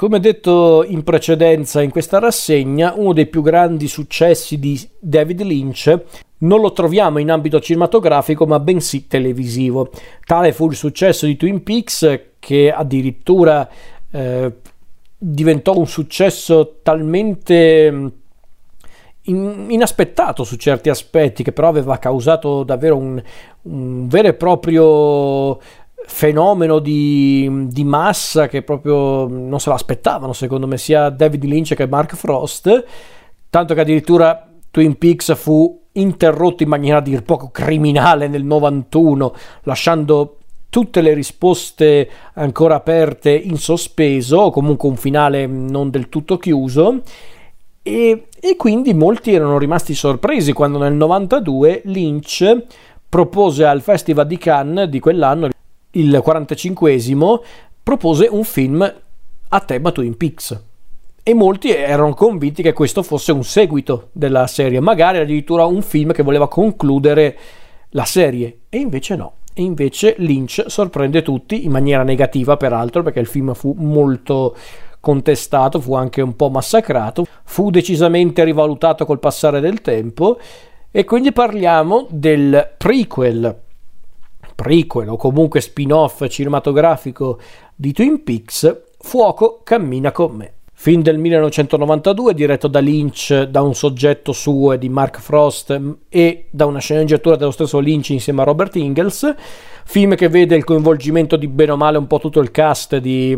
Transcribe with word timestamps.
Come 0.00 0.18
detto 0.18 0.82
in 0.82 1.04
precedenza 1.04 1.82
in 1.82 1.90
questa 1.90 2.18
rassegna, 2.18 2.94
uno 2.96 3.12
dei 3.12 3.26
più 3.26 3.42
grandi 3.42 3.86
successi 3.86 4.58
di 4.58 4.80
David 4.98 5.42
Lynch 5.42 6.00
non 6.38 6.62
lo 6.62 6.72
troviamo 6.72 7.18
in 7.18 7.30
ambito 7.30 7.60
cinematografico 7.60 8.46
ma 8.46 8.58
bensì 8.60 9.06
televisivo. 9.06 9.90
Tale 10.24 10.54
fu 10.54 10.70
il 10.70 10.74
successo 10.74 11.26
di 11.26 11.36
Twin 11.36 11.62
Peaks 11.62 12.20
che 12.38 12.72
addirittura 12.72 13.68
eh, 14.10 14.50
diventò 15.18 15.76
un 15.76 15.86
successo 15.86 16.78
talmente 16.82 17.92
mm, 17.92 18.06
in, 19.24 19.66
inaspettato 19.68 20.44
su 20.44 20.56
certi 20.56 20.88
aspetti 20.88 21.42
che 21.42 21.52
però 21.52 21.68
aveva 21.68 21.98
causato 21.98 22.62
davvero 22.62 22.96
un, 22.96 23.22
un 23.62 24.08
vero 24.08 24.28
e 24.28 24.32
proprio 24.32 25.60
fenomeno 26.06 26.78
di, 26.78 27.66
di, 27.68 27.84
massa 27.84 28.48
che 28.48 28.62
proprio 28.62 29.26
non 29.28 29.60
se 29.60 29.70
l'aspettavano 29.70 30.32
secondo 30.32 30.66
me 30.66 30.78
sia 30.78 31.08
David 31.10 31.44
Lynch 31.44 31.74
che 31.74 31.86
Mark 31.86 32.14
Frost. 32.14 32.84
Tanto 33.48 33.74
che 33.74 33.80
addirittura 33.80 34.48
Twin 34.70 34.96
Peaks 34.96 35.34
fu 35.36 35.80
interrotto 35.92 36.62
in 36.62 36.68
maniera 36.68 36.98
a 36.98 37.02
dir 37.02 37.22
poco 37.22 37.50
criminale 37.50 38.28
nel 38.28 38.44
91 38.44 39.34
lasciando 39.62 40.36
tutte 40.70 41.00
le 41.00 41.14
risposte 41.14 42.08
ancora 42.34 42.76
aperte 42.76 43.30
in 43.30 43.56
sospeso 43.56 44.38
o 44.38 44.50
comunque 44.50 44.88
un 44.88 44.96
finale 44.96 45.46
non 45.46 45.90
del 45.90 46.08
tutto 46.08 46.38
chiuso. 46.38 47.02
E, 47.82 48.26
e 48.38 48.56
quindi 48.56 48.94
molti 48.94 49.32
erano 49.32 49.58
rimasti 49.58 49.94
sorpresi 49.94 50.52
quando 50.52 50.78
nel 50.78 50.92
92 50.92 51.82
Lynch 51.84 52.64
propose 53.08 53.64
al 53.64 53.80
Festival 53.80 54.26
di 54.26 54.38
Cannes 54.38 54.88
di 54.88 55.00
quell'anno 55.00 55.48
il 55.92 56.22
45esimo 56.24 57.40
propose 57.82 58.28
un 58.30 58.44
film 58.44 58.94
a 59.48 59.60
tema 59.60 59.90
Twin 59.90 60.16
Peaks 60.16 60.62
e 61.22 61.34
molti 61.34 61.70
erano 61.70 62.14
convinti 62.14 62.62
che 62.62 62.72
questo 62.72 63.02
fosse 63.02 63.32
un 63.32 63.44
seguito 63.44 64.08
della 64.12 64.46
serie, 64.46 64.80
magari 64.80 65.18
addirittura 65.18 65.64
un 65.64 65.82
film 65.82 66.12
che 66.12 66.22
voleva 66.22 66.48
concludere 66.48 67.36
la 67.90 68.04
serie, 68.04 68.60
e 68.68 68.78
invece 68.78 69.16
no. 69.16 69.34
E 69.52 69.62
invece 69.62 70.14
Lynch 70.18 70.64
sorprende 70.68 71.22
tutti 71.22 71.64
in 71.64 71.72
maniera 71.72 72.04
negativa, 72.04 72.56
peraltro, 72.56 73.02
perché 73.02 73.20
il 73.20 73.26
film 73.26 73.52
fu 73.52 73.74
molto 73.76 74.56
contestato, 75.00 75.80
fu 75.80 75.94
anche 75.94 76.22
un 76.22 76.36
po' 76.36 76.48
massacrato, 76.48 77.26
fu 77.44 77.70
decisamente 77.70 78.44
rivalutato 78.44 79.04
col 79.04 79.18
passare 79.18 79.60
del 79.60 79.82
tempo, 79.82 80.38
e 80.90 81.04
quindi 81.04 81.32
parliamo 81.32 82.06
del 82.10 82.74
prequel 82.78 83.56
prequel 84.60 85.08
o 85.08 85.16
comunque 85.16 85.62
spin-off 85.62 86.26
cinematografico 86.28 87.38
di 87.74 87.92
Twin 87.92 88.22
Peaks, 88.22 88.82
Fuoco 88.98 89.62
cammina 89.64 90.12
con 90.12 90.36
me. 90.36 90.52
Film 90.74 91.00
del 91.00 91.16
1992 91.16 92.34
diretto 92.34 92.68
da 92.68 92.78
Lynch, 92.78 93.44
da 93.44 93.62
un 93.62 93.74
soggetto 93.74 94.32
suo 94.32 94.72
e 94.72 94.78
di 94.78 94.90
Mark 94.90 95.18
Frost 95.18 95.80
e 96.10 96.46
da 96.50 96.66
una 96.66 96.78
sceneggiatura 96.78 97.36
dello 97.36 97.50
stesso 97.50 97.78
Lynch 97.78 98.10
insieme 98.10 98.42
a 98.42 98.44
Robert 98.44 98.76
Ingalls. 98.76 99.34
Film 99.86 100.14
che 100.14 100.28
vede 100.28 100.56
il 100.56 100.64
coinvolgimento 100.64 101.36
di 101.36 101.48
bene 101.48 101.72
o 101.72 101.76
male 101.76 101.96
un 101.96 102.06
po' 102.06 102.18
tutto 102.18 102.40
il 102.40 102.50
cast 102.50 102.98
di, 102.98 103.34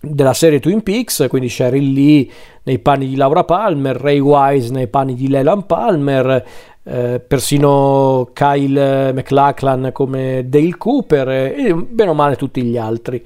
della 0.00 0.32
serie 0.32 0.60
Twin 0.60 0.82
Peaks, 0.82 1.26
quindi 1.28 1.48
Sheryl 1.48 1.92
Lee 1.92 2.28
nei 2.62 2.78
panni 2.78 3.06
di 3.06 3.16
Laura 3.16 3.44
Palmer, 3.44 3.96
Ray 3.96 4.18
Wise 4.18 4.72
nei 4.72 4.88
panni 4.88 5.14
di 5.14 5.28
Leland 5.28 5.66
Palmer, 5.66 6.44
eh, 6.82 7.20
persino 7.20 8.30
Kyle 8.32 9.12
McLachlan 9.12 9.90
come 9.92 10.44
Dale 10.48 10.76
Cooper 10.76 11.28
e 11.28 11.74
bene 11.74 12.10
o 12.10 12.14
male 12.14 12.36
tutti 12.36 12.62
gli 12.62 12.78
altri. 12.78 13.22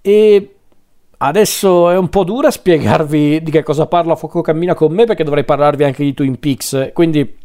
E 0.00 0.54
adesso 1.18 1.90
è 1.90 1.96
un 1.98 2.08
po' 2.08 2.24
dura 2.24 2.50
spiegarvi 2.50 3.42
di 3.42 3.50
che 3.50 3.62
cosa 3.62 3.86
parla 3.86 4.16
Fuoco 4.16 4.40
Cammina 4.40 4.74
con 4.74 4.92
me 4.92 5.04
perché 5.04 5.24
dovrei 5.24 5.44
parlarvi 5.44 5.84
anche 5.84 6.02
di 6.02 6.14
Twin 6.14 6.38
Peaks, 6.38 6.90
quindi 6.94 7.36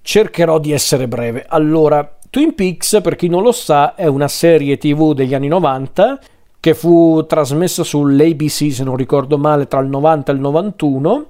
cercherò 0.00 0.58
di 0.58 0.72
essere 0.72 1.06
breve. 1.06 1.44
Allora, 1.46 2.18
Twin 2.30 2.54
Peaks, 2.54 3.00
per 3.02 3.14
chi 3.14 3.28
non 3.28 3.42
lo 3.42 3.52
sa, 3.52 3.94
è 3.94 4.06
una 4.06 4.28
serie 4.28 4.78
TV 4.78 5.12
degli 5.12 5.34
anni 5.34 5.48
90 5.48 6.18
che 6.62 6.74
fu 6.74 7.26
trasmessa 7.26 7.82
sull'ABC, 7.82 8.70
se 8.70 8.84
non 8.84 8.94
ricordo 8.94 9.36
male, 9.36 9.66
tra 9.66 9.80
il 9.80 9.88
90 9.88 10.30
e 10.30 10.34
il 10.36 10.40
91. 10.40 11.26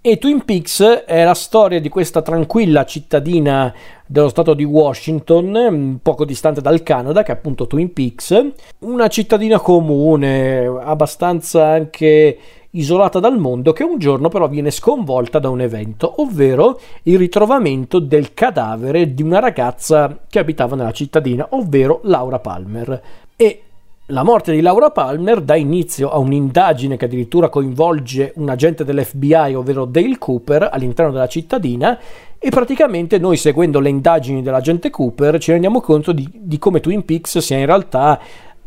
E 0.00 0.16
Twin 0.18 0.44
Peaks 0.44 0.80
è 0.80 1.24
la 1.24 1.34
storia 1.34 1.80
di 1.80 1.88
questa 1.88 2.22
tranquilla 2.22 2.84
cittadina 2.84 3.74
dello 4.06 4.28
stato 4.28 4.54
di 4.54 4.62
Washington, 4.62 5.98
poco 6.00 6.24
distante 6.24 6.60
dal 6.60 6.84
Canada, 6.84 7.24
che 7.24 7.32
è 7.32 7.34
appunto 7.34 7.66
Twin 7.66 7.92
Peaks, 7.92 8.52
una 8.82 9.08
cittadina 9.08 9.58
comune, 9.58 10.66
abbastanza 10.66 11.66
anche 11.66 12.38
isolata 12.70 13.18
dal 13.18 13.38
mondo, 13.38 13.72
che 13.72 13.82
un 13.82 13.98
giorno 13.98 14.28
però 14.28 14.46
viene 14.46 14.70
sconvolta 14.70 15.40
da 15.40 15.48
un 15.48 15.62
evento, 15.62 16.22
ovvero 16.22 16.78
il 17.02 17.18
ritrovamento 17.18 17.98
del 17.98 18.34
cadavere 18.34 19.14
di 19.14 19.22
una 19.24 19.40
ragazza 19.40 20.16
che 20.30 20.38
abitava 20.38 20.76
nella 20.76 20.92
cittadina, 20.92 21.48
ovvero 21.50 22.02
Laura 22.04 22.38
Palmer. 22.38 23.02
E 23.34 23.62
la 24.10 24.22
morte 24.22 24.52
di 24.52 24.60
Laura 24.60 24.90
Palmer 24.90 25.40
dà 25.40 25.56
inizio 25.56 26.10
a 26.10 26.18
un'indagine 26.18 26.96
che 26.96 27.06
addirittura 27.06 27.48
coinvolge 27.48 28.32
un 28.36 28.48
agente 28.48 28.84
dell'FBI, 28.84 29.54
ovvero 29.54 29.84
Dale 29.84 30.16
Cooper, 30.18 30.68
all'interno 30.70 31.10
della 31.10 31.26
cittadina 31.26 31.98
e 32.38 32.50
praticamente 32.50 33.18
noi 33.18 33.36
seguendo 33.36 33.80
le 33.80 33.88
indagini 33.88 34.42
dell'agente 34.42 34.90
Cooper 34.90 35.38
ci 35.38 35.50
rendiamo 35.50 35.80
conto 35.80 36.12
di, 36.12 36.28
di 36.32 36.56
come 36.58 36.78
Twin 36.78 37.04
Peaks 37.04 37.38
sia 37.38 37.58
in 37.58 37.66
realtà 37.66 38.20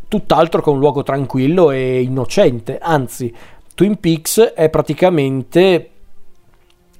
tutt'altro 0.09 0.61
che 0.61 0.69
un 0.69 0.79
luogo 0.79 1.03
tranquillo 1.03 1.71
e 1.71 2.01
innocente, 2.01 2.77
anzi 2.77 3.33
Twin 3.73 3.97
Peaks 3.97 4.41
è 4.41 4.69
praticamente 4.69 5.89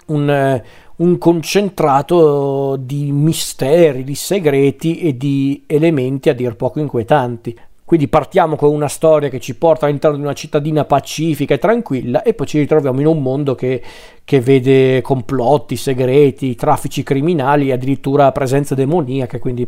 un, 0.05 0.61
un 0.95 1.17
concentrato 1.17 2.78
di 2.78 3.11
misteri, 3.11 4.05
di 4.05 4.16
segreti 4.16 5.01
e 5.01 5.17
di 5.17 5.63
elementi 5.67 6.29
a 6.29 6.33
dir 6.33 6.55
poco 6.55 6.79
inquietanti. 6.79 7.67
Quindi 7.89 8.07
partiamo 8.07 8.55
con 8.55 8.72
una 8.72 8.88
storia 8.88 9.29
che 9.29 9.39
ci 9.39 9.55
porta 9.55 9.88
all'interno 9.88 10.16
di 10.16 10.22
una 10.22 10.33
cittadina 10.33 10.85
pacifica 10.85 11.55
e 11.55 11.57
tranquilla 11.57 12.22
e 12.22 12.35
poi 12.35 12.45
ci 12.45 12.59
ritroviamo 12.59 13.00
in 13.00 13.07
un 13.07 13.19
mondo 13.19 13.55
che, 13.55 13.81
che 14.23 14.39
vede 14.41 15.01
complotti, 15.01 15.75
segreti, 15.75 16.53
traffici 16.53 17.01
criminali 17.01 17.69
e 17.69 17.72
addirittura 17.72 18.31
presenze 18.31 18.75
demoniache, 18.75 19.39
quindi 19.39 19.67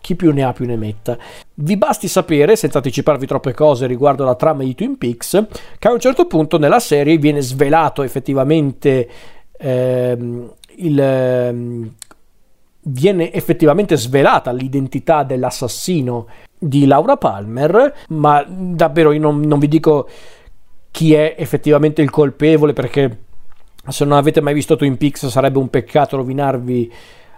chi 0.00 0.14
più 0.14 0.32
ne 0.32 0.42
ha 0.42 0.54
più 0.54 0.64
ne 0.64 0.76
metta. 0.76 1.18
Vi 1.56 1.76
basti 1.76 2.08
sapere, 2.08 2.56
senza 2.56 2.78
anticiparvi 2.78 3.26
troppe 3.26 3.52
cose 3.52 3.86
riguardo 3.86 4.24
la 4.24 4.36
trama 4.36 4.62
di 4.62 4.74
Twin 4.74 4.96
Peaks, 4.96 5.46
che 5.78 5.88
a 5.88 5.92
un 5.92 6.00
certo 6.00 6.24
punto 6.24 6.56
nella 6.56 6.80
serie 6.80 7.18
viene 7.18 7.42
svelato 7.42 8.02
effettivamente 8.02 9.06
ehm, 9.58 10.50
il, 10.76 10.98
ehm, 10.98 11.92
viene 12.84 13.32
effettivamente 13.32 13.96
svelata 13.96 14.52
l'identità 14.52 15.22
dell'assassino 15.22 16.26
di 16.58 16.86
Laura 16.86 17.16
Palmer, 17.16 17.94
ma 18.08 18.44
davvero 18.48 19.12
io 19.12 19.20
non, 19.20 19.40
non 19.40 19.58
vi 19.58 19.68
dico 19.68 20.08
chi 20.90 21.14
è 21.14 21.34
effettivamente 21.38 22.02
il 22.02 22.10
colpevole 22.10 22.72
perché 22.72 23.18
se 23.88 24.04
non 24.04 24.16
avete 24.16 24.40
mai 24.40 24.54
visto 24.54 24.76
Twin 24.76 24.96
Peaks 24.96 25.26
sarebbe 25.26 25.58
un 25.58 25.68
peccato 25.68 26.16
rovinarvi 26.16 26.92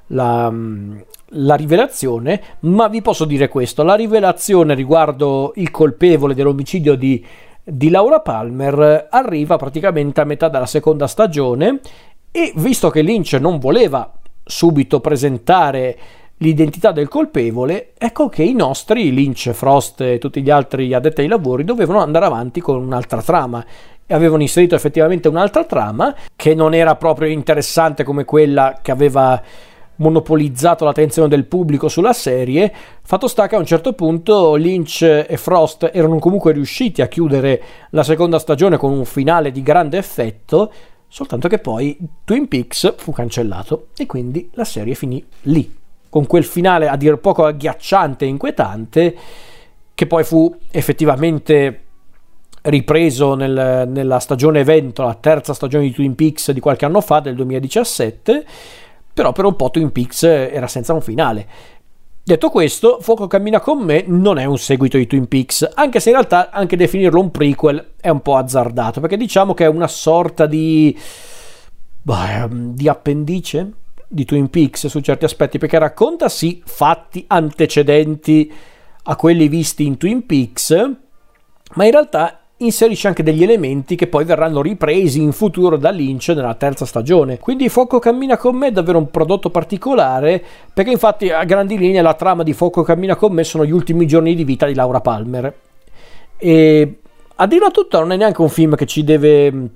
la, 0.08 0.52
la, 1.30 1.54
rivelazione, 1.56 2.40
ma 2.60 2.86
vi 2.88 3.02
posso 3.02 3.24
dire 3.24 3.48
questo, 3.48 3.82
la 3.82 3.94
rivelazione 3.94 4.74
riguardo 4.74 5.52
il 5.56 5.70
colpevole 5.70 6.34
dell'omicidio 6.34 6.94
di, 6.94 7.24
di 7.64 7.88
Laura 7.88 8.20
Palmer 8.20 9.08
arriva 9.10 9.56
praticamente 9.56 10.20
a 10.20 10.24
metà 10.24 10.48
della 10.48 10.66
seconda 10.66 11.08
stagione 11.08 11.80
e 12.30 12.52
visto 12.56 12.90
che 12.90 13.02
Lynch 13.02 13.32
non 13.34 13.58
voleva 13.58 14.12
subito 14.46 15.00
presentare 15.00 15.98
l'identità 16.38 16.92
del 16.92 17.08
colpevole, 17.08 17.92
ecco 17.98 18.28
che 18.28 18.42
i 18.42 18.52
nostri, 18.52 19.12
Lynch, 19.12 19.50
Frost 19.50 20.00
e 20.02 20.18
tutti 20.18 20.42
gli 20.42 20.50
altri 20.50 20.94
addetti 20.94 21.22
ai 21.22 21.28
lavori, 21.28 21.64
dovevano 21.64 22.00
andare 22.00 22.26
avanti 22.26 22.60
con 22.60 22.80
un'altra 22.80 23.22
trama. 23.22 23.64
E 24.08 24.14
avevano 24.14 24.42
inserito 24.42 24.76
effettivamente 24.76 25.26
un'altra 25.26 25.64
trama 25.64 26.14
che 26.36 26.54
non 26.54 26.74
era 26.74 26.94
proprio 26.94 27.28
interessante 27.28 28.04
come 28.04 28.24
quella 28.24 28.78
che 28.80 28.92
aveva 28.92 29.42
monopolizzato 29.96 30.84
l'attenzione 30.84 31.26
del 31.28 31.46
pubblico 31.46 31.88
sulla 31.88 32.12
serie. 32.12 32.72
Fatto 33.02 33.26
sta 33.26 33.48
che 33.48 33.56
a 33.56 33.58
un 33.58 33.66
certo 33.66 33.94
punto 33.94 34.54
Lynch 34.54 35.02
e 35.02 35.36
Frost 35.36 35.90
erano 35.92 36.18
comunque 36.18 36.52
riusciti 36.52 37.02
a 37.02 37.08
chiudere 37.08 37.62
la 37.90 38.04
seconda 38.04 38.38
stagione 38.38 38.76
con 38.76 38.92
un 38.92 39.04
finale 39.04 39.50
di 39.50 39.62
grande 39.62 39.98
effetto, 39.98 40.72
soltanto 41.08 41.48
che 41.48 41.58
poi 41.58 41.96
Twin 42.24 42.48
Peaks 42.48 42.94
fu 42.96 43.12
cancellato 43.12 43.88
e 43.96 44.06
quindi 44.06 44.50
la 44.54 44.64
serie 44.64 44.94
finì 44.94 45.24
lì 45.42 45.84
con 46.08 46.26
quel 46.26 46.44
finale 46.44 46.88
a 46.88 46.96
dir 46.96 47.18
poco 47.18 47.44
agghiacciante 47.44 48.24
e 48.24 48.28
inquietante, 48.28 49.16
che 49.94 50.06
poi 50.06 50.24
fu 50.24 50.54
effettivamente 50.70 51.82
ripreso 52.62 53.34
nel, 53.34 53.86
nella 53.86 54.18
stagione 54.18 54.60
evento, 54.60 55.02
la 55.02 55.14
terza 55.14 55.52
stagione 55.52 55.84
di 55.84 55.92
Twin 55.92 56.14
Peaks 56.14 56.52
di 56.52 56.60
qualche 56.60 56.84
anno 56.84 57.00
fa, 57.00 57.20
del 57.20 57.34
2017, 57.34 58.46
però 59.12 59.32
per 59.32 59.44
un 59.44 59.56
po' 59.56 59.70
Twin 59.70 59.92
Peaks 59.92 60.22
era 60.22 60.66
senza 60.66 60.92
un 60.92 61.00
finale. 61.00 61.46
Detto 62.26 62.50
questo, 62.50 62.98
Fuoco 63.00 63.28
cammina 63.28 63.60
con 63.60 63.78
me 63.78 64.02
non 64.04 64.36
è 64.36 64.44
un 64.46 64.58
seguito 64.58 64.96
di 64.96 65.06
Twin 65.06 65.28
Peaks, 65.28 65.70
anche 65.74 66.00
se 66.00 66.08
in 66.08 66.16
realtà 66.16 66.50
anche 66.50 66.76
definirlo 66.76 67.20
un 67.20 67.30
prequel 67.30 67.92
è 68.00 68.08
un 68.08 68.20
po' 68.20 68.34
azzardato, 68.34 68.98
perché 68.98 69.16
diciamo 69.16 69.54
che 69.54 69.62
è 69.62 69.68
una 69.68 69.86
sorta 69.86 70.46
di, 70.46 70.98
bah, 72.02 72.48
di 72.50 72.88
appendice 72.88 73.74
di 74.08 74.24
Twin 74.24 74.50
Peaks 74.50 74.88
su 74.88 74.98
certi 74.98 75.24
aspetti, 75.24 75.58
perché 75.58 75.78
racconta 75.78 76.28
sì 76.28 76.60
fatti 76.66 77.22
antecedenti 77.28 78.52
a 79.04 79.14
quelli 79.14 79.46
visti 79.46 79.86
in 79.86 79.96
Twin 79.96 80.26
Peaks, 80.26 80.72
ma 81.74 81.84
in 81.84 81.92
realtà 81.92 82.40
inserisce 82.58 83.08
anche 83.08 83.22
degli 83.22 83.42
elementi 83.42 83.96
che 83.96 84.06
poi 84.06 84.24
verranno 84.24 84.62
ripresi 84.62 85.20
in 85.20 85.32
futuro 85.32 85.76
da 85.76 85.90
Lynch 85.90 86.28
nella 86.28 86.54
terza 86.54 86.86
stagione. 86.86 87.38
Quindi 87.38 87.68
Fuoco 87.68 87.98
cammina 87.98 88.38
con 88.38 88.56
me 88.56 88.68
è 88.68 88.72
davvero 88.72 88.98
un 88.98 89.10
prodotto 89.10 89.50
particolare, 89.50 90.42
perché 90.72 90.90
infatti 90.90 91.30
a 91.30 91.44
grandi 91.44 91.76
linee 91.76 92.00
la 92.00 92.14
trama 92.14 92.42
di 92.42 92.54
Fuoco 92.54 92.82
cammina 92.82 93.16
con 93.16 93.32
me 93.32 93.44
sono 93.44 93.64
gli 93.64 93.72
ultimi 93.72 94.06
giorni 94.06 94.34
di 94.34 94.44
vita 94.44 94.66
di 94.66 94.74
Laura 94.74 95.00
Palmer. 95.00 95.54
E 96.38 96.98
a 97.34 97.46
dirla 97.46 97.70
tutta 97.70 97.98
non 97.98 98.12
è 98.12 98.16
neanche 98.16 98.40
un 98.40 98.48
film 98.48 98.74
che 98.74 98.86
ci 98.86 99.04
deve 99.04 99.52
mm, 99.52 99.66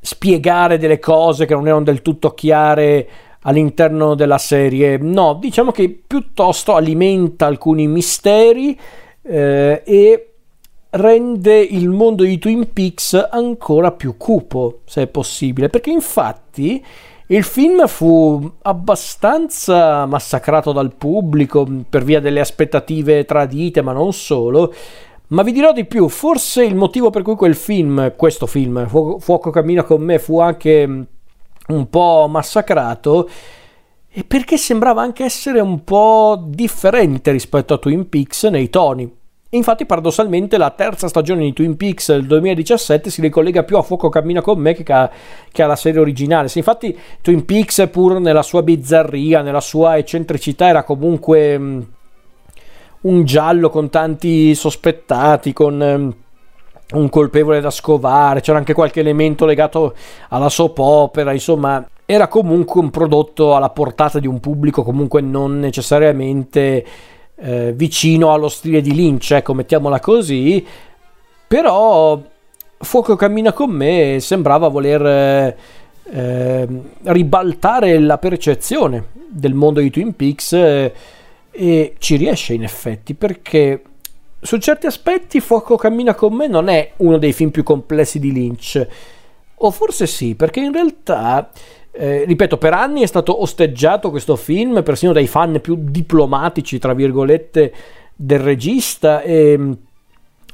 spiegare 0.00 0.78
delle 0.78 1.00
cose 1.00 1.46
che 1.46 1.54
non 1.54 1.66
erano 1.66 1.82
del 1.82 2.02
tutto 2.02 2.32
chiare 2.34 3.08
all'interno 3.40 4.14
della 4.14 4.38
serie. 4.38 4.98
No, 4.98 5.34
diciamo 5.40 5.72
che 5.72 6.00
piuttosto 6.06 6.76
alimenta 6.76 7.46
alcuni 7.46 7.88
misteri 7.88 8.78
eh, 9.22 9.82
e 9.84 10.30
rende 10.96 11.58
il 11.58 11.88
mondo 11.88 12.24
di 12.24 12.38
Twin 12.38 12.72
Peaks 12.72 13.28
ancora 13.30 13.92
più 13.92 14.16
cupo, 14.16 14.80
se 14.84 15.02
è 15.02 15.06
possibile, 15.06 15.68
perché 15.68 15.90
infatti 15.90 16.84
il 17.28 17.42
film 17.42 17.86
fu 17.86 18.52
abbastanza 18.62 20.06
massacrato 20.06 20.72
dal 20.72 20.94
pubblico 20.94 21.66
per 21.88 22.04
via 22.04 22.20
delle 22.20 22.40
aspettative 22.40 23.24
tradite, 23.24 23.82
ma 23.82 23.92
non 23.92 24.12
solo. 24.12 24.72
Ma 25.28 25.42
vi 25.42 25.50
dirò 25.50 25.72
di 25.72 25.86
più, 25.86 26.08
forse 26.08 26.62
il 26.64 26.76
motivo 26.76 27.10
per 27.10 27.22
cui 27.22 27.34
quel 27.34 27.56
film, 27.56 28.14
questo 28.14 28.46
film, 28.46 28.86
Fuoco, 28.86 29.50
cammina 29.50 29.82
con 29.82 30.02
me, 30.02 30.20
fu 30.20 30.38
anche 30.38 30.86
mm, 30.86 31.02
un 31.68 31.90
po' 31.90 32.28
massacrato, 32.30 33.28
è 34.08 34.22
perché 34.22 34.56
sembrava 34.56 35.02
anche 35.02 35.24
essere 35.24 35.58
un 35.58 35.82
po' 35.82 36.40
differente 36.46 37.32
rispetto 37.32 37.74
a 37.74 37.78
Twin 37.78 38.08
Peaks 38.08 38.44
nei 38.44 38.70
toni. 38.70 39.15
Infatti, 39.50 39.86
paradossalmente, 39.86 40.58
la 40.58 40.70
terza 40.70 41.06
stagione 41.06 41.42
di 41.42 41.52
Twin 41.52 41.76
Peaks 41.76 42.10
del 42.10 42.26
2017 42.26 43.10
si 43.10 43.20
ricollega 43.20 43.62
più 43.62 43.76
a 43.76 43.82
Fuoco 43.82 44.08
Cammina 44.08 44.42
con 44.42 44.58
me 44.58 44.74
che, 44.74 44.92
a, 44.92 45.08
che 45.52 45.62
alla 45.62 45.76
serie 45.76 46.00
originale. 46.00 46.48
Se 46.48 46.58
infatti 46.58 46.96
Twin 47.22 47.44
Peaks, 47.44 47.88
pur 47.90 48.18
nella 48.18 48.42
sua 48.42 48.62
bizzarria, 48.62 49.42
nella 49.42 49.60
sua 49.60 49.98
eccentricità, 49.98 50.66
era 50.66 50.82
comunque 50.82 51.54
um, 51.54 51.86
un 53.02 53.24
giallo 53.24 53.70
con 53.70 53.88
tanti 53.88 54.54
sospettati, 54.54 55.52
con. 55.52 55.80
Um, 55.80 56.16
un 56.88 57.08
colpevole 57.08 57.60
da 57.60 57.70
scovare, 57.70 58.40
c'era 58.40 58.58
anche 58.58 58.72
qualche 58.72 59.00
elemento 59.00 59.44
legato 59.44 59.92
alla 60.28 60.48
soap 60.48 60.78
opera, 60.78 61.32
insomma, 61.32 61.84
era 62.04 62.28
comunque 62.28 62.80
un 62.80 62.90
prodotto 62.90 63.56
alla 63.56 63.70
portata 63.70 64.20
di 64.20 64.28
un 64.28 64.38
pubblico 64.38 64.84
comunque 64.84 65.20
non 65.20 65.58
necessariamente 65.58 66.84
eh, 67.36 67.72
vicino 67.72 68.32
allo 68.32 68.48
stile 68.48 68.80
di 68.80 68.94
Lynch, 68.94 69.32
ecco, 69.32 69.54
mettiamola 69.54 70.00
così, 70.00 70.64
però 71.46 72.20
Fuoco 72.78 73.16
cammina 73.16 73.52
con 73.52 73.70
me 73.70 74.18
sembrava 74.20 74.68
voler 74.68 75.06
eh, 75.06 75.56
eh, 76.12 76.68
ribaltare 77.02 77.98
la 77.98 78.18
percezione 78.18 79.06
del 79.28 79.54
mondo 79.54 79.80
di 79.80 79.90
Twin 79.90 80.14
Peaks 80.14 80.52
eh, 80.52 80.92
e 81.50 81.94
ci 81.98 82.16
riesce 82.16 82.52
in 82.52 82.62
effetti 82.62 83.14
perché 83.14 83.82
su 84.40 84.58
certi 84.58 84.86
aspetti 84.86 85.40
Fuoco 85.40 85.76
cammina 85.76 86.14
con 86.14 86.34
me 86.34 86.46
non 86.46 86.68
è 86.68 86.92
uno 86.98 87.16
dei 87.16 87.32
film 87.32 87.50
più 87.50 87.62
complessi 87.62 88.18
di 88.18 88.32
Lynch. 88.32 88.86
O 89.60 89.70
forse 89.70 90.06
sì 90.06 90.34
perché 90.34 90.60
in 90.60 90.72
realtà 90.72 91.50
eh, 91.98 92.24
ripeto, 92.24 92.58
per 92.58 92.72
anni 92.72 93.02
è 93.02 93.06
stato 93.06 93.40
osteggiato 93.42 94.10
questo 94.10 94.36
film, 94.36 94.82
persino 94.82 95.12
dai 95.12 95.26
fan 95.26 95.60
più 95.60 95.76
diplomatici, 95.80 96.78
tra 96.78 96.94
virgolette, 96.94 97.72
del 98.14 98.40
regista. 98.40 99.22
E 99.22 99.58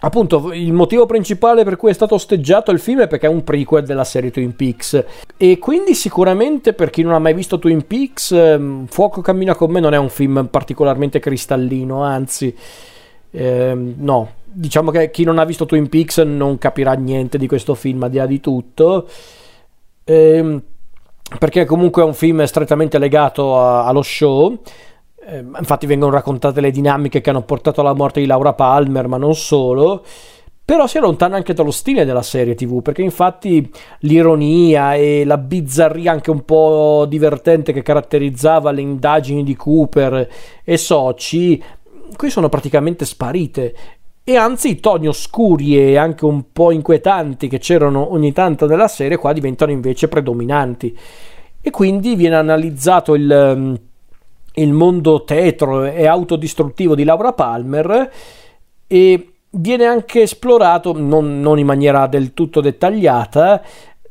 appunto 0.04 0.52
il 0.52 0.72
motivo 0.72 1.06
principale 1.06 1.62
per 1.62 1.76
cui 1.76 1.90
è 1.90 1.94
stato 1.94 2.14
osteggiato 2.14 2.72
il 2.72 2.80
film 2.80 3.02
è 3.02 3.06
perché 3.06 3.26
è 3.26 3.30
un 3.30 3.44
prequel 3.44 3.84
della 3.84 4.04
serie 4.04 4.30
Twin 4.30 4.54
Peaks. 4.56 5.04
E 5.36 5.58
quindi, 5.58 5.94
sicuramente, 5.94 6.72
per 6.72 6.90
chi 6.90 7.02
non 7.02 7.14
ha 7.14 7.18
mai 7.18 7.34
visto 7.34 7.58
Twin 7.58 7.86
Peaks, 7.86 8.32
ehm, 8.32 8.86
Fuoco 8.86 9.20
cammina 9.20 9.54
con 9.54 9.70
me 9.70 9.80
non 9.80 9.94
è 9.94 9.98
un 9.98 10.10
film 10.10 10.48
particolarmente 10.50 11.18
cristallino, 11.18 12.02
anzi, 12.02 12.54
ehm, 13.30 13.94
no. 13.98 14.40
Diciamo 14.54 14.90
che 14.90 15.10
chi 15.10 15.24
non 15.24 15.38
ha 15.38 15.44
visto 15.44 15.64
Twin 15.64 15.88
Peaks 15.88 16.18
non 16.18 16.58
capirà 16.58 16.92
niente 16.92 17.38
di 17.38 17.46
questo 17.46 17.74
film, 17.74 18.02
a 18.02 18.08
di 18.08 18.18
là 18.18 18.26
di 18.26 18.38
tutto. 18.40 19.08
Ehm, 20.04 20.62
perché 21.38 21.64
comunque 21.64 22.02
è 22.02 22.04
un 22.04 22.14
film 22.14 22.42
strettamente 22.44 22.98
legato 22.98 23.58
a, 23.58 23.86
allo 23.86 24.02
show. 24.02 24.60
Eh, 25.24 25.38
infatti 25.38 25.86
vengono 25.86 26.12
raccontate 26.12 26.60
le 26.60 26.70
dinamiche 26.70 27.20
che 27.20 27.30
hanno 27.30 27.42
portato 27.42 27.80
alla 27.80 27.94
morte 27.94 28.20
di 28.20 28.26
Laura 28.26 28.52
Palmer, 28.52 29.06
ma 29.08 29.16
non 29.16 29.34
solo. 29.34 30.04
Però 30.64 30.86
si 30.86 30.96
allontana 30.98 31.36
anche 31.36 31.54
dallo 31.54 31.72
stile 31.72 32.04
della 32.04 32.22
serie 32.22 32.54
TV, 32.54 32.82
perché 32.82 33.02
infatti 33.02 33.68
l'ironia 34.00 34.94
e 34.94 35.24
la 35.24 35.36
bizzarria 35.36 36.12
anche 36.12 36.30
un 36.30 36.44
po' 36.44 37.04
divertente 37.08 37.72
che 37.72 37.82
caratterizzava 37.82 38.70
le 38.70 38.80
indagini 38.80 39.42
di 39.42 39.56
Cooper 39.56 40.28
e 40.62 40.76
soci, 40.76 41.60
qui 42.16 42.30
sono 42.30 42.48
praticamente 42.48 43.04
sparite. 43.04 43.74
E 44.24 44.36
anzi 44.36 44.70
i 44.70 44.80
toni 44.80 45.08
oscuri 45.08 45.76
e 45.76 45.96
anche 45.96 46.24
un 46.24 46.52
po' 46.52 46.70
inquietanti 46.70 47.48
che 47.48 47.58
c'erano 47.58 48.12
ogni 48.12 48.32
tanto 48.32 48.66
nella 48.66 48.86
serie 48.86 49.16
qua 49.16 49.32
diventano 49.32 49.72
invece 49.72 50.06
predominanti. 50.06 50.96
E 51.60 51.70
quindi 51.70 52.14
viene 52.14 52.36
analizzato 52.36 53.14
il, 53.14 53.30
ehm, 53.30 53.80
il 54.54 54.72
mondo 54.72 55.24
tetro 55.24 55.84
e 55.84 56.06
autodistruttivo 56.06 56.94
di 56.94 57.02
Laura 57.02 57.32
Palmer 57.32 58.12
e 58.86 59.32
viene 59.50 59.86
anche 59.86 60.22
esplorato, 60.22 60.92
non, 60.96 61.40
non 61.40 61.58
in 61.58 61.66
maniera 61.66 62.06
del 62.06 62.32
tutto 62.32 62.60
dettagliata, 62.60 63.60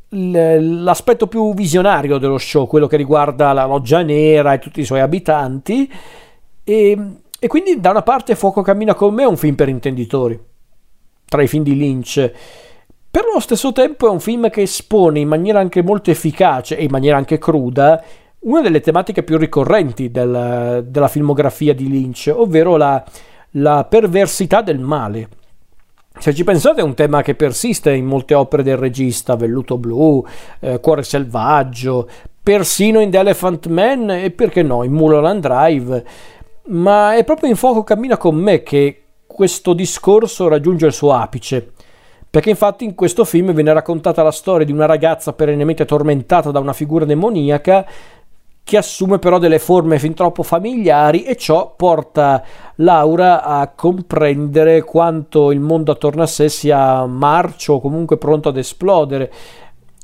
l'aspetto 0.10 1.28
più 1.28 1.54
visionario 1.54 2.18
dello 2.18 2.38
show, 2.38 2.68
quello 2.68 2.88
che 2.88 2.98
riguarda 2.98 3.54
la 3.54 3.66
loggia 3.66 4.02
nera 4.02 4.54
e 4.54 4.60
tutti 4.60 4.82
i 4.82 4.86
suoi 4.86 5.00
abitanti. 5.00 5.90
E 6.64 6.98
e 7.44 7.48
quindi 7.48 7.80
da 7.80 7.90
una 7.90 8.04
parte 8.04 8.36
Fuoco 8.36 8.62
cammina 8.62 8.94
con 8.94 9.16
me 9.16 9.24
è 9.24 9.26
un 9.26 9.36
film 9.36 9.56
per 9.56 9.68
intenditori, 9.68 10.40
tra 11.26 11.42
i 11.42 11.48
film 11.48 11.64
di 11.64 11.76
Lynch. 11.76 12.32
Per 13.10 13.24
lo 13.34 13.40
stesso 13.40 13.72
tempo 13.72 14.06
è 14.06 14.12
un 14.12 14.20
film 14.20 14.52
che 14.52 14.62
espone 14.62 15.22
in 15.22 15.28
maniera 15.28 15.60
anche 15.60 15.82
molto 15.82 16.12
efficace 16.12 16.78
e 16.78 16.84
in 16.84 16.92
maniera 16.92 17.18
anche 17.18 17.40
cruda 17.40 18.00
una 18.42 18.62
delle 18.62 18.80
tematiche 18.80 19.24
più 19.24 19.40
ricorrenti 19.40 20.12
del, 20.12 20.86
della 20.88 21.08
filmografia 21.08 21.74
di 21.74 21.90
Lynch, 21.90 22.32
ovvero 22.32 22.78
la, 22.78 23.04
la 23.54 23.86
perversità 23.86 24.62
del 24.62 24.78
male. 24.78 25.28
Se 26.20 26.36
ci 26.36 26.44
pensate 26.44 26.82
è 26.82 26.84
un 26.84 26.94
tema 26.94 27.24
che 27.24 27.34
persiste 27.34 27.92
in 27.92 28.06
molte 28.06 28.36
opere 28.36 28.62
del 28.62 28.78
regista, 28.78 29.36
Velluto 29.36 29.80
Blu, 29.80 30.24
eh, 30.60 30.80
Cuore 30.80 31.02
Selvaggio, 31.02 32.08
persino 32.44 33.00
in 33.00 33.10
The 33.10 33.18
Elephant 33.18 33.66
Man 33.66 34.12
e 34.12 34.30
perché 34.30 34.62
no, 34.62 34.84
in 34.84 34.92
Mulholland 34.92 35.42
Drive 35.42 36.06
ma 36.68 37.16
è 37.16 37.24
proprio 37.24 37.50
in 37.50 37.56
fuoco 37.56 37.84
cammina 37.84 38.18
con 38.18 38.36
me 38.36 38.64
che 38.64 39.04
questo 39.26 39.74
discorso 39.74 40.48
raggiunge 40.48 40.86
il 40.86 40.94
suo 40.94 41.14
apice. 41.14 41.72
Perché 42.30 42.50
infatti 42.50 42.86
in 42.86 42.96
questo 42.96 43.26
film 43.26 43.54
viene 43.54 43.74
raccontata 43.74 44.24
la 44.24 44.32
storia 44.32 44.66
di 44.66 44.72
una 44.72 44.86
ragazza 44.86 45.34
perennemente 45.34 45.84
tormentata 45.84 46.52
da 46.52 46.60
una 46.60 46.74
figura 46.74 47.04
demoniaca 47.04 47.86
che 48.64 48.78
assume 48.78 49.20
però 49.20 49.38
delle 49.38 49.60
forme 49.60 50.00
fin 50.00 50.14
troppo 50.14 50.44
familiari 50.44 51.24
e 51.24 51.36
ciò 51.36 51.74
porta 51.76 52.44
Laura 52.76 53.44
a 53.44 53.68
comprendere 53.70 54.84
quanto 54.84 55.52
il 55.52 55.60
mondo 55.60 55.92
attorno 55.92 56.22
a 56.22 56.28
sé 56.28 56.48
sia 56.48 57.06
marcio 57.06 57.74
o 57.74 57.82
comunque 57.82 58.18
pronto 58.18 58.50
ad 58.50 58.58
esplodere 58.58 59.32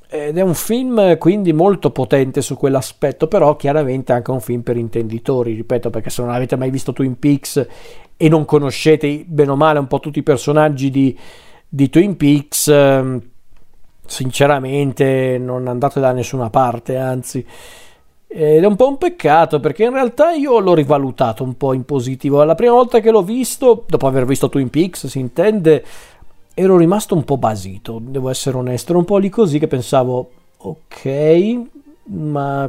ed 0.10 0.38
è 0.38 0.42
un 0.42 0.54
film 0.54 1.18
quindi 1.18 1.52
molto 1.52 1.92
potente 1.92 2.42
su 2.42 2.56
quell'aspetto, 2.56 3.28
però 3.28 3.56
chiaramente 3.56 4.14
anche 4.14 4.32
un 4.32 4.40
film 4.40 4.62
per 4.62 4.78
intenditori, 4.78 5.54
ripeto, 5.54 5.90
perché 5.90 6.10
se 6.10 6.22
non 6.22 6.34
avete 6.34 6.56
mai 6.56 6.70
visto 6.70 6.94
Twin 6.94 7.20
Peaks 7.20 7.68
e 8.16 8.30
non 8.30 8.46
conoscete 8.46 9.26
bene 9.28 9.52
o 9.52 9.56
male 9.56 9.80
un 9.80 9.88
po' 9.88 10.00
tutti 10.00 10.20
i 10.20 10.24
personaggi 10.24 10.90
di, 10.90 11.18
di 11.68 11.90
Twin 11.90 12.16
Peaks, 12.16 12.68
ehm, 12.68 13.22
sinceramente 14.06 15.38
non 15.38 15.68
andate 15.68 16.00
da 16.00 16.14
nessuna 16.14 16.50
parte, 16.50 16.96
anzi. 16.98 17.46
Ed 18.30 18.64
è 18.64 18.68
un 18.68 18.76
po' 18.76 18.90
un 18.90 18.98
peccato 18.98 19.60
perché 19.60 19.84
in 19.86 19.94
realtà 19.94 20.32
io 20.32 20.60
l'ho 20.60 20.74
rivalutato 20.74 21.44
un 21.44 21.56
po' 21.56 21.74
in 21.74 21.86
positivo. 21.86 22.44
La 22.44 22.56
prima 22.56 22.74
volta 22.74 23.00
che 23.00 23.12
l'ho 23.12 23.24
visto, 23.24 23.86
dopo 23.88 24.08
aver 24.08 24.26
visto 24.26 24.50
Twin 24.50 24.70
Peaks, 24.70 25.08
si 25.08 25.20
intende, 25.20 25.84
ero 26.60 26.76
rimasto 26.76 27.14
un 27.14 27.24
po' 27.24 27.38
basito, 27.38 28.00
devo 28.02 28.32
essere 28.32 28.58
onesto, 28.58 28.90
ero 28.90 28.98
un 28.98 29.06
po' 29.06 29.18
lì 29.18 29.30
così 29.30 29.60
che 29.60 29.68
pensavo, 29.68 30.32
ok, 30.58 31.60
ma 32.06 32.68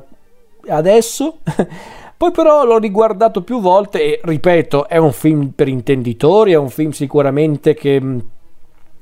adesso? 0.68 1.38
Poi 2.14 2.30
però 2.30 2.66
l'ho 2.66 2.76
riguardato 2.76 3.40
più 3.42 3.60
volte 3.60 4.02
e 4.02 4.20
ripeto, 4.22 4.88
è 4.88 4.98
un 4.98 5.12
film 5.12 5.52
per 5.54 5.68
intenditori, 5.68 6.52
è 6.52 6.58
un 6.58 6.68
film 6.68 6.90
sicuramente 6.90 7.72
che 7.72 8.02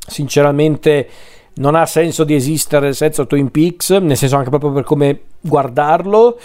sinceramente 0.06 1.08
non 1.54 1.74
ha 1.74 1.84
senso 1.84 2.22
di 2.22 2.36
esistere 2.36 2.92
senza 2.92 3.24
Twin 3.24 3.50
Peaks, 3.50 3.90
nel 3.90 4.16
senso 4.16 4.36
anche 4.36 4.50
proprio 4.50 4.70
per 4.70 4.84
come 4.84 5.20
guardarlo, 5.40 6.38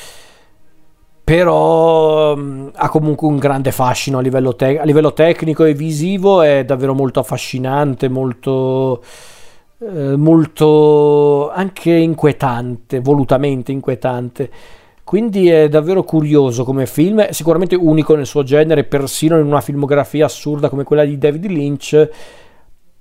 però 1.31 2.35
mm, 2.35 2.67
ha 2.73 2.89
comunque 2.89 3.25
un 3.25 3.37
grande 3.37 3.71
fascino 3.71 4.17
a 4.17 4.21
livello, 4.21 4.53
te- 4.53 4.77
a 4.77 4.83
livello 4.83 5.13
tecnico 5.13 5.63
e 5.63 5.73
visivo, 5.73 6.41
è 6.41 6.65
davvero 6.65 6.93
molto 6.93 7.21
affascinante, 7.21 8.09
molto, 8.09 9.01
eh, 9.79 10.17
molto 10.17 11.49
anche 11.49 11.93
inquietante, 11.93 12.99
volutamente 12.99 13.71
inquietante. 13.71 14.51
Quindi 15.05 15.47
è 15.47 15.69
davvero 15.69 16.03
curioso 16.03 16.65
come 16.65 16.85
film, 16.85 17.25
sicuramente 17.29 17.75
unico 17.75 18.13
nel 18.15 18.25
suo 18.25 18.43
genere, 18.43 18.83
persino 18.83 19.39
in 19.39 19.45
una 19.45 19.61
filmografia 19.61 20.25
assurda 20.25 20.67
come 20.67 20.83
quella 20.83 21.05
di 21.05 21.17
David 21.17 21.45
Lynch, 21.45 22.09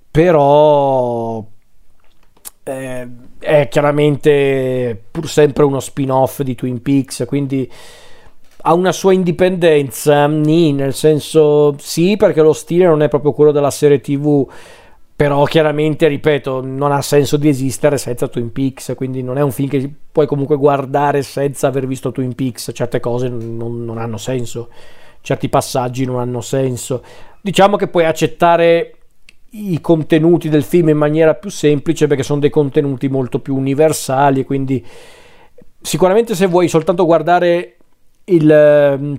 però 0.08 1.44
eh, 2.62 3.08
è 3.40 3.68
chiaramente 3.68 5.02
pur 5.10 5.28
sempre 5.28 5.64
uno 5.64 5.80
spin-off 5.80 6.42
di 6.42 6.54
Twin 6.54 6.80
Peaks, 6.80 7.24
quindi 7.26 7.68
ha 8.62 8.74
una 8.74 8.92
sua 8.92 9.12
indipendenza, 9.12 10.26
nel 10.26 10.94
senso 10.94 11.74
sì, 11.78 12.16
perché 12.16 12.42
lo 12.42 12.52
stile 12.52 12.86
non 12.86 13.02
è 13.02 13.08
proprio 13.08 13.32
quello 13.32 13.52
della 13.52 13.70
serie 13.70 14.00
TV, 14.00 14.46
però 15.14 15.44
chiaramente, 15.44 16.08
ripeto, 16.08 16.62
non 16.64 16.92
ha 16.92 17.02
senso 17.02 17.36
di 17.36 17.48
esistere 17.48 17.98
senza 17.98 18.28
Twin 18.28 18.52
Peaks, 18.52 18.94
quindi 18.96 19.22
non 19.22 19.38
è 19.38 19.42
un 19.42 19.52
film 19.52 19.68
che 19.68 19.90
puoi 20.10 20.26
comunque 20.26 20.56
guardare 20.56 21.22
senza 21.22 21.66
aver 21.66 21.86
visto 21.86 22.12
Twin 22.12 22.34
Peaks, 22.34 22.70
certe 22.72 23.00
cose 23.00 23.28
non, 23.28 23.84
non 23.84 23.98
hanno 23.98 24.16
senso, 24.16 24.68
certi 25.20 25.48
passaggi 25.48 26.04
non 26.04 26.20
hanno 26.20 26.40
senso. 26.40 27.02
Diciamo 27.40 27.76
che 27.76 27.88
puoi 27.88 28.04
accettare 28.04 28.94
i 29.52 29.80
contenuti 29.80 30.48
del 30.48 30.62
film 30.62 30.90
in 30.90 30.96
maniera 30.96 31.34
più 31.34 31.50
semplice 31.50 32.06
perché 32.06 32.22
sono 32.22 32.40
dei 32.40 32.50
contenuti 32.50 33.08
molto 33.08 33.40
più 33.40 33.56
universali 33.56 34.44
quindi 34.44 34.84
sicuramente 35.80 36.36
se 36.36 36.46
vuoi 36.46 36.68
soltanto 36.68 37.04
guardare 37.04 37.78
il, 38.30 38.50
ehm, 38.50 39.18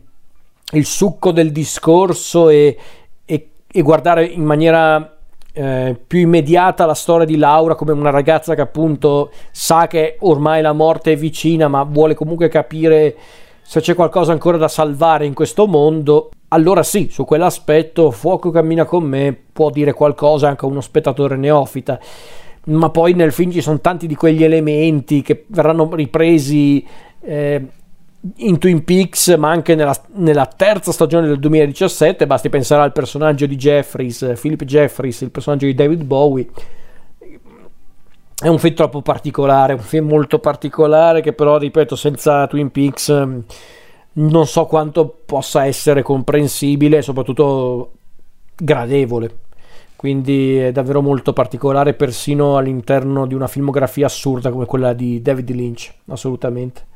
il 0.74 0.86
succo 0.86 1.32
del 1.32 1.52
discorso 1.52 2.50
e, 2.50 2.78
e, 3.26 3.50
e 3.72 3.82
guardare 3.82 4.26
in 4.26 4.44
maniera 4.44 5.18
eh, 5.54 6.00
più 6.08 6.20
immediata 6.20 6.86
la 6.86 6.94
storia 6.94 7.26
di 7.26 7.36
Laura 7.36 7.76
come 7.76 7.92
una 7.92 8.10
ragazza 8.10 8.56
che 8.56 8.62
appunto 8.62 9.32
sa 9.52 9.88
che 9.88 10.18
ormai 10.22 10.62
la 10.62 10.72
morte 10.72 11.12
è 11.12 11.16
vicina 11.18 11.68
ma 11.68 11.84
vuole 11.84 12.14
comunque 12.14 12.48
capire 12.48 13.16
se 13.62 13.80
c'è 13.80 13.94
qualcosa 13.96 14.32
ancora 14.32 14.58
da 14.58 14.68
salvare 14.68 15.26
in 15.26 15.34
questo 15.34 15.68
mondo. 15.68 16.30
Allora 16.50 16.84
sì, 16.84 17.08
su 17.10 17.24
quell'aspetto 17.24 18.12
Fuoco 18.12 18.50
cammina 18.50 18.84
con 18.84 19.04
me 19.04 19.38
può 19.54 19.70
dire 19.70 19.94
qualcosa 19.94 20.50
anche 20.50 20.66
a 20.66 20.68
uno 20.68 20.82
spettatore 20.82 21.38
neofita, 21.38 21.98
ma 22.66 22.90
poi 22.90 23.14
nel 23.14 23.32
film 23.32 23.52
ci 23.52 23.62
sono 23.62 23.80
tanti 23.80 24.08
di 24.08 24.16
quegli 24.16 24.44
elementi 24.44 25.22
che 25.22 25.46
verranno 25.48 25.90
ripresi 25.94 26.86
eh, 27.22 27.66
in 28.38 28.60
Twin 28.60 28.84
Peaks, 28.84 29.36
ma 29.36 29.50
anche 29.50 29.74
nella, 29.74 29.96
nella, 30.14 30.46
terza 30.46 30.92
stagione 30.92 31.28
del 31.28 31.40
2017, 31.40 32.28
basti 32.28 32.50
pensare 32.50 32.84
al 32.84 32.92
personaggio 32.92 33.46
di 33.46 33.56
Jeffries, 33.56 34.34
Philip 34.40 34.64
Jeffries, 34.64 35.22
il 35.22 35.32
personaggio 35.32 35.66
di 35.66 35.74
David 35.74 36.04
Bowie. 36.04 36.48
È 38.40 38.48
un 38.48 38.60
film 38.60 38.76
troppo 38.76 39.02
particolare, 39.02 39.74
un 39.74 39.80
film 39.80 40.08
molto 40.08 40.40
particolare 40.40 41.22
che 41.22 41.34
però, 41.34 41.58
ripeto, 41.58 41.96
senza 41.96 42.48
Twin 42.48 42.72
Peaks 42.72 43.10
non 44.14 44.46
so 44.46 44.66
quanto 44.66 45.22
possa 45.26 45.66
essere 45.66 46.02
comprensibile 46.02 46.98
e 46.98 47.02
soprattutto 47.02 47.92
gradevole. 48.56 49.38
Quindi 49.96 50.58
è 50.58 50.72
davvero 50.72 51.02
molto 51.02 51.32
particolare, 51.32 51.94
persino 51.94 52.58
all'interno 52.58 53.28
di 53.28 53.36
una 53.36 53.48
filmografia 53.48 54.08
assurda 54.08 54.50
come 54.50 54.66
quella 54.66 54.94
di 54.94 55.22
David 55.22 55.52
Lynch, 55.52 55.94
assolutamente. 56.08 56.90